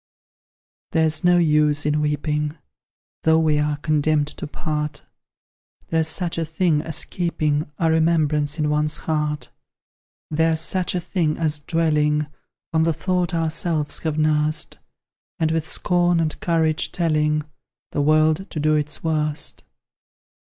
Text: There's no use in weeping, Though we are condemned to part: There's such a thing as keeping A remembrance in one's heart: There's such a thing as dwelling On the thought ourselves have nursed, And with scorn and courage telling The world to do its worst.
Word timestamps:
There's 0.93 1.23
no 1.23 1.37
use 1.37 1.85
in 1.85 2.01
weeping, 2.01 2.57
Though 3.21 3.37
we 3.37 3.59
are 3.59 3.77
condemned 3.77 4.29
to 4.39 4.47
part: 4.47 5.03
There's 5.89 6.07
such 6.07 6.39
a 6.39 6.43
thing 6.43 6.81
as 6.81 7.05
keeping 7.05 7.71
A 7.77 7.91
remembrance 7.91 8.57
in 8.57 8.71
one's 8.71 8.97
heart: 9.05 9.49
There's 10.31 10.59
such 10.59 10.95
a 10.95 10.99
thing 10.99 11.37
as 11.37 11.59
dwelling 11.59 12.25
On 12.73 12.81
the 12.81 12.93
thought 12.93 13.35
ourselves 13.35 13.99
have 13.99 14.17
nursed, 14.17 14.79
And 15.37 15.51
with 15.51 15.67
scorn 15.69 16.19
and 16.19 16.39
courage 16.39 16.91
telling 16.91 17.43
The 17.91 18.01
world 18.01 18.49
to 18.49 18.59
do 18.59 18.73
its 18.73 19.03
worst. 19.03 19.63